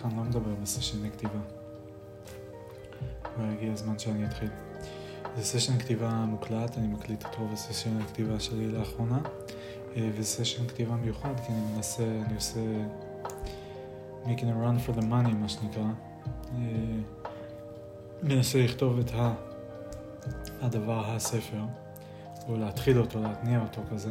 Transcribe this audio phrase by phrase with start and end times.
[0.00, 1.40] בדרך כלל לא מדבר בסשן כתיבה.
[3.22, 4.48] כבר הגיע הזמן שאני אתחיל.
[5.36, 9.18] זה סשן כתיבה מוקלט, אני מקליט את רוב הסשן הכתיבה שלי לאחרונה,
[9.96, 12.60] וזה סשן כתיבה מיוחד כי אני מנסה, אני עושה
[14.24, 15.90] making a run for the money מה שנקרא.
[18.22, 19.10] מנסה לכתוב את
[20.60, 21.62] הדבר, הספר,
[22.48, 24.10] או להתחיל אותו, להתניע אותו כזה.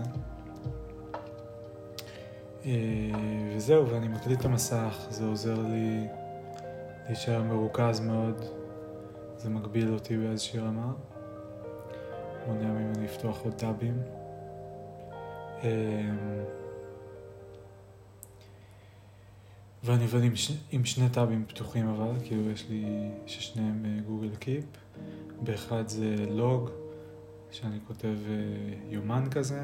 [3.56, 6.08] וזהו, ואני מקליט את המסך, זה עוזר לי
[7.06, 8.42] להישאר מרוכז מאוד,
[9.38, 10.94] זה מגביל אותי באיזושהי רמה,
[12.48, 14.02] מונע ממני לפתוח עוד טאבים.
[19.84, 20.52] ואני עובד עם, ש...
[20.72, 24.66] עם שני טאבים פתוחים אבל, כאילו יש לי ששניהם גוגל קיפ.
[25.42, 26.70] באחד זה לוג,
[27.52, 28.34] שאני כותב אה,
[28.90, 29.62] יומן כזה,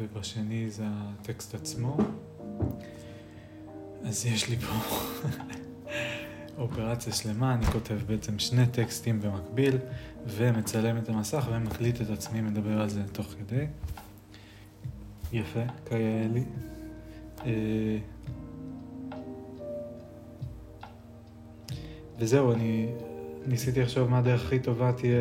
[0.00, 1.96] ובשני זה הטקסט עצמו.
[4.04, 4.72] אז יש לי פה
[6.58, 9.78] אופרציה שלמה, אני כותב בעצם שני טקסטים במקביל,
[10.26, 13.66] ומצלם את המסך ומקליט את עצמי, מדבר על זה תוך כדי.
[15.32, 16.40] יפה, כאלה.
[17.46, 17.98] אה,
[22.18, 22.86] וזהו, אני
[23.46, 25.18] ניסיתי לחשוב מה הדרך הכי טובה תהיה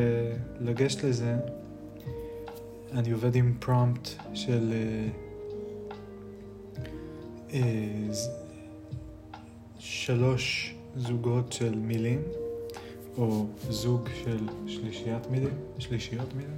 [0.60, 1.38] לגשת לזה.
[2.92, 5.08] אני עובד עם פרומפט של אה,
[7.54, 8.10] אה,
[9.80, 12.22] שלוש זוגות של מילים,
[13.18, 16.58] או זוג של שלישיית מילים, שלישיות מילים.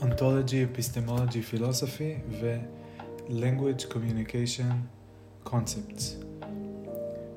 [0.00, 4.72] Ontology, Epistemology, Philosophy ו-Language Communication
[5.46, 6.24] Concepts.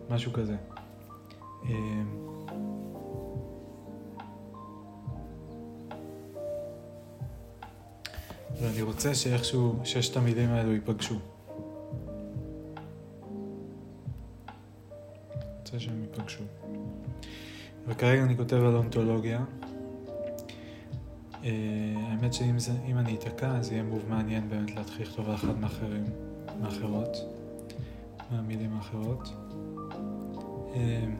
[0.10, 0.56] משהו כזה.
[8.62, 11.16] ואני רוצה שאיכשהו ששת המילים האלו ייפגשו.
[15.60, 16.44] רוצה שהם ייפגשו.
[17.88, 19.44] וכרגע אני כותב על אונתולוגיה.
[21.32, 21.46] Uh,
[21.96, 26.04] האמת שאם אני אתקע, אז יהיה מוב מעניין באמת להתחיל לכתוב על אחת מאחרים,
[26.62, 27.18] מאחרות,
[28.32, 29.30] מהמילים האחרות.
[30.76, 31.16] אמ,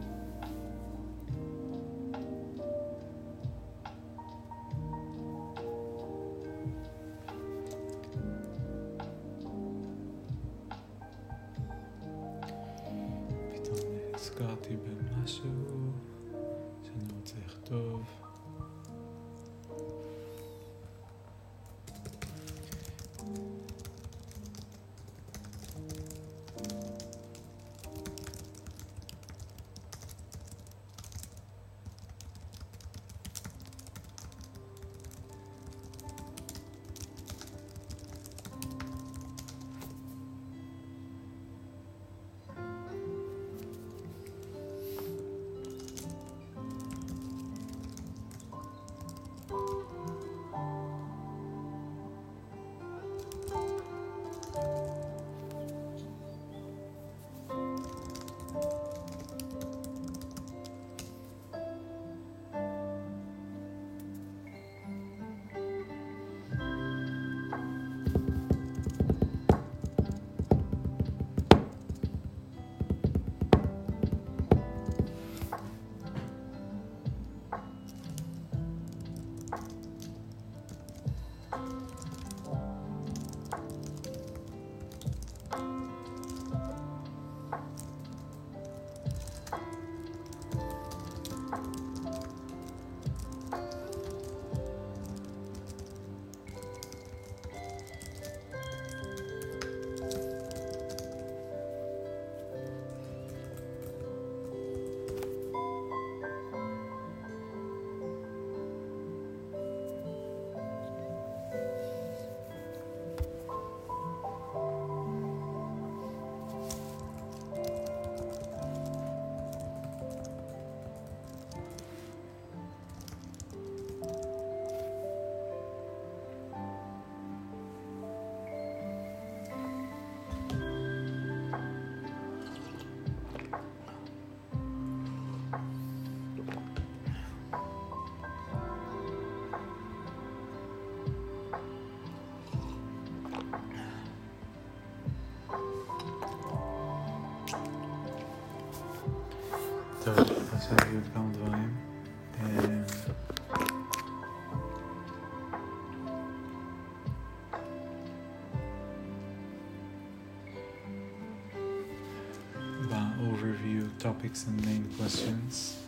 [163.38, 165.87] ב-overview topics and main questions.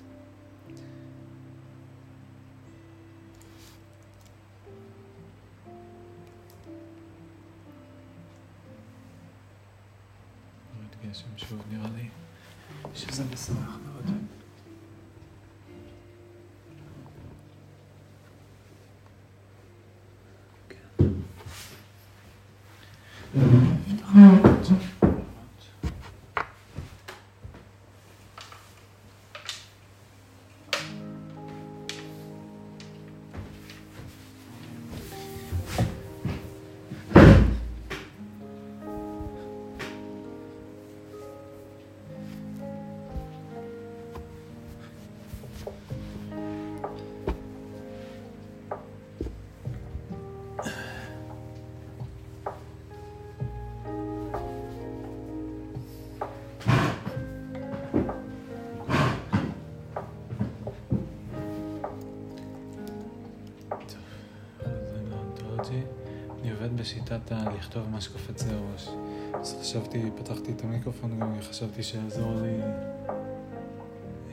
[66.79, 68.89] בשיטת ה- לכתוב מה שקופץ לי הראש.
[69.33, 72.61] אז חשבתי, פתחתי את המיקרופון גם חשבתי שיעזור לי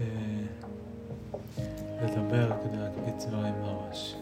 [0.01, 0.05] אה,
[2.03, 4.17] לדבר כדי להקפיץ לראש.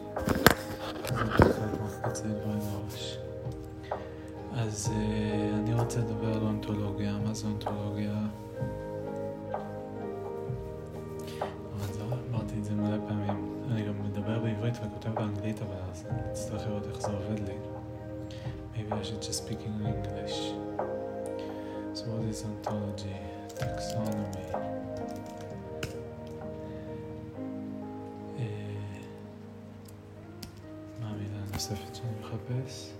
[2.28, 3.18] דברים לראש.
[4.52, 7.16] אז אה, אני רוצה לדבר על אונתולוגיה.
[7.24, 8.14] מה זה אונתולוגיה?
[19.33, 20.53] Maybe I should just speak in English.
[21.93, 23.15] So what is ontology?
[23.55, 24.55] Taxonomy.
[28.37, 28.99] אה,
[30.99, 32.92] מה המילה הנוספת שאני מחפש?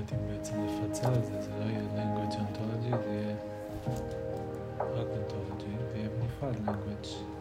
[0.00, 3.36] מתלבט אם בעצם לפצל את זה, זה לא יהיה language ontology, זה יהיה
[4.80, 7.39] רק ontology, ויהיה בנפרד language.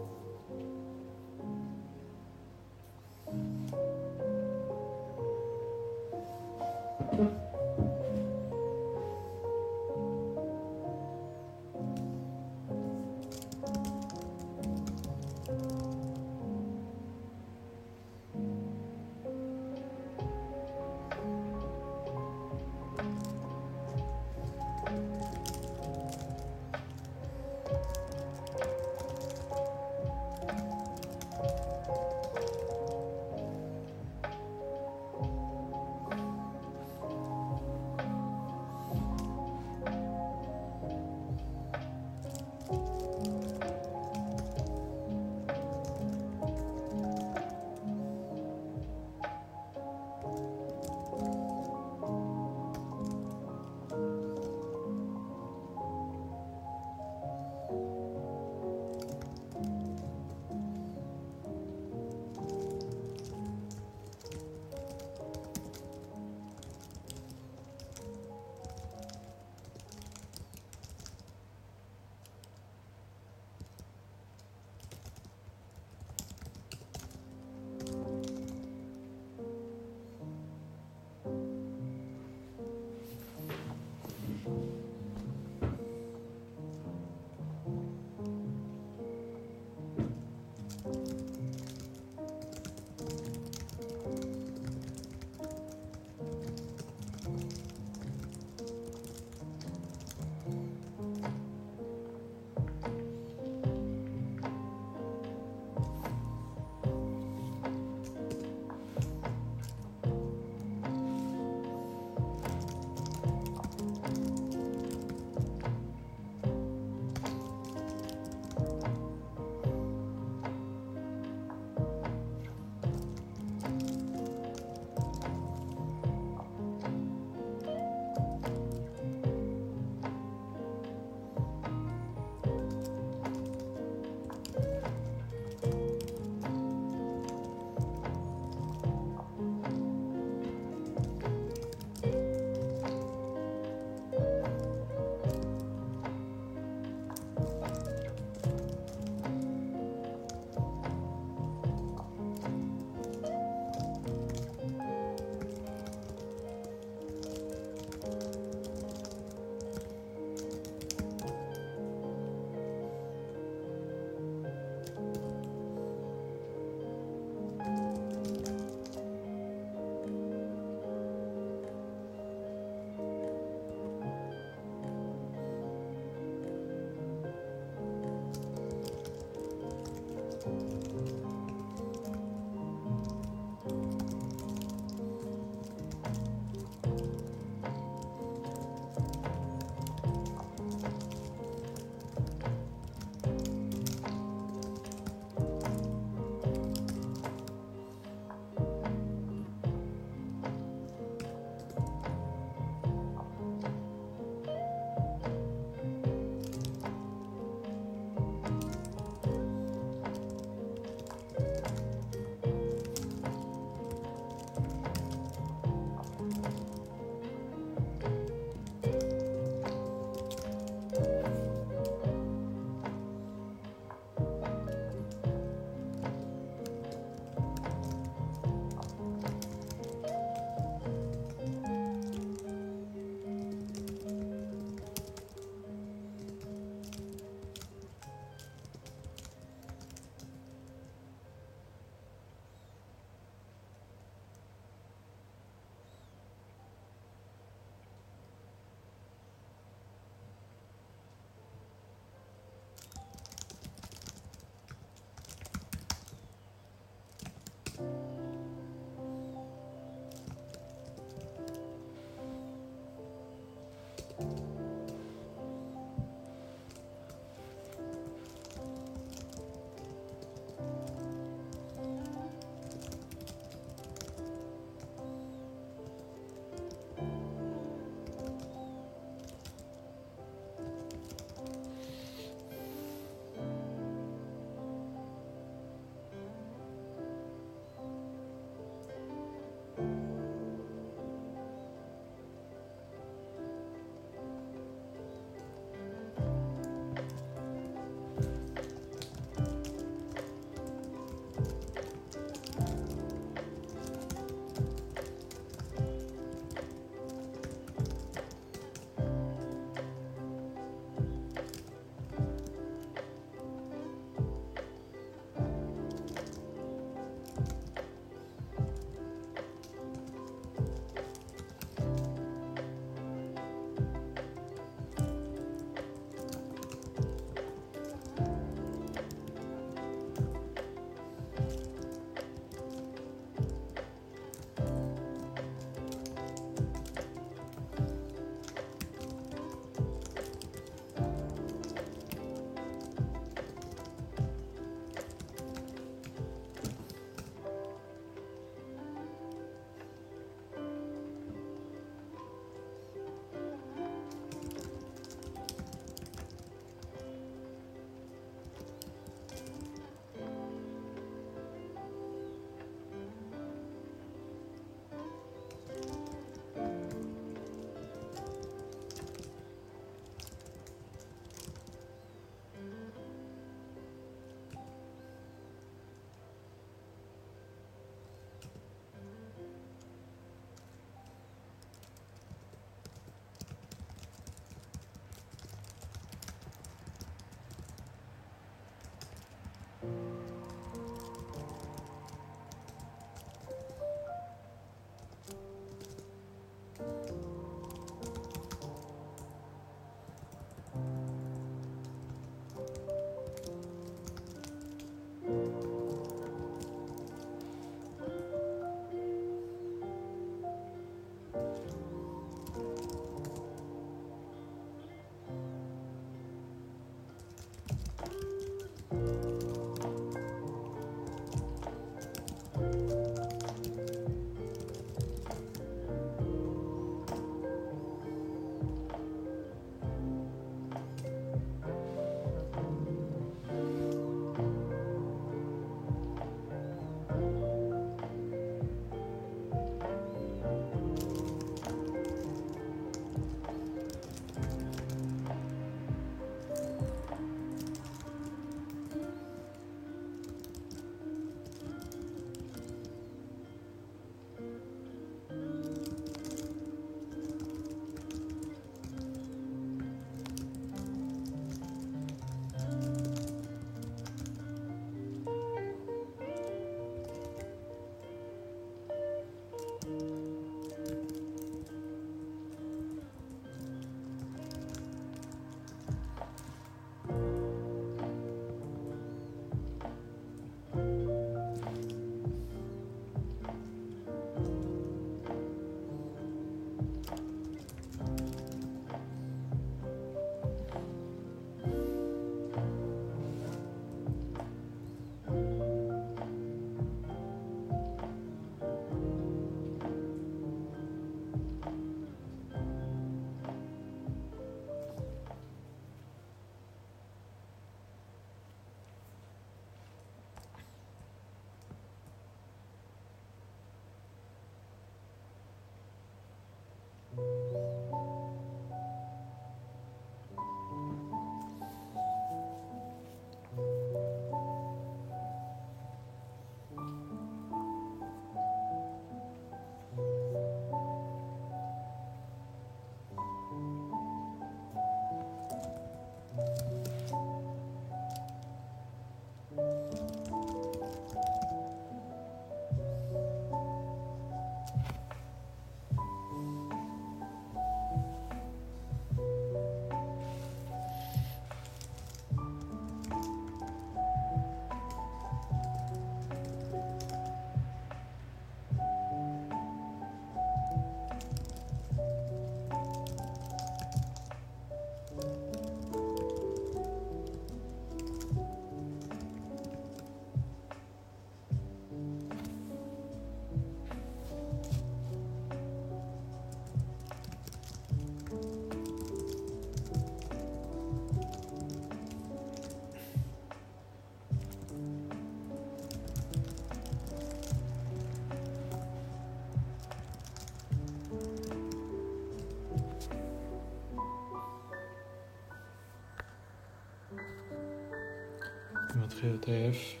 [599.20, 600.00] מתחיל להיות עייף.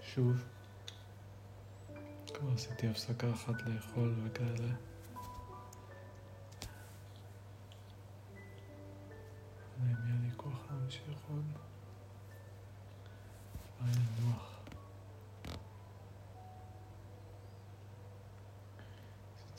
[0.00, 0.44] שוב.
[2.34, 4.74] כבר עשיתי הפסקה אחת לאכול וכאלה.
[9.78, 11.44] אם יהיה לי כוח להמשיך עוד.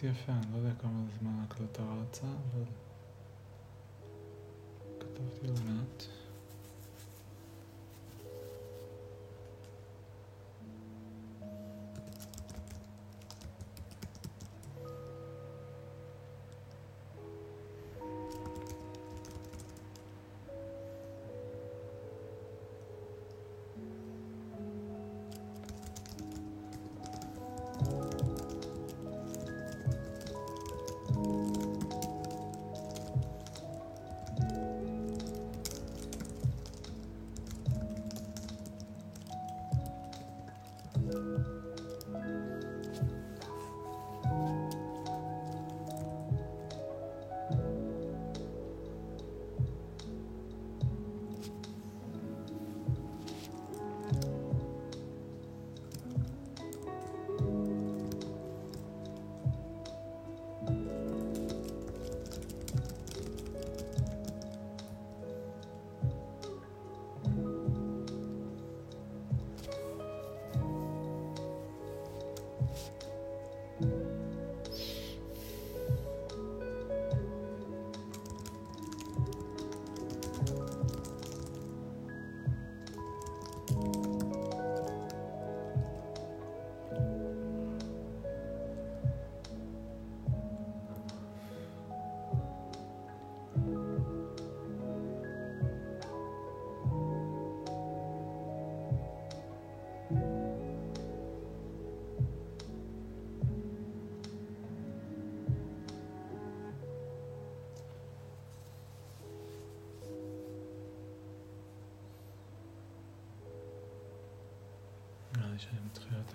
[0.04, 2.64] יפה, אני לא יודע כמה זמן ההקלטה רצה, אבל
[5.00, 6.19] כתבתי לא מעט.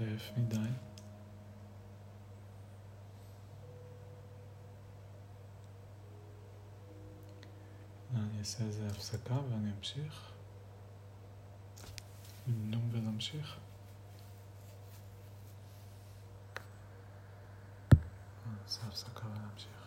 [0.00, 0.56] להיות עייף מדי.
[8.14, 10.32] אני אעשה איזה הפסקה ואני אמשיך.
[12.46, 13.56] למנום ולהמשיך.
[18.62, 19.83] נעשה הפסקה ונמשיך.